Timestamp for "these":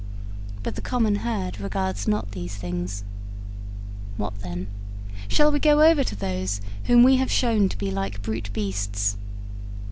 2.31-2.55